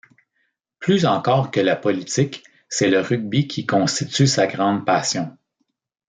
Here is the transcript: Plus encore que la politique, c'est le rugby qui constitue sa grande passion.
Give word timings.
Plus 0.79 1.05
encore 1.05 1.51
que 1.51 1.59
la 1.59 1.75
politique, 1.75 2.43
c'est 2.69 2.89
le 2.89 3.01
rugby 3.01 3.47
qui 3.47 3.67
constitue 3.67 4.25
sa 4.25 4.47
grande 4.47 4.83
passion. 4.83 5.37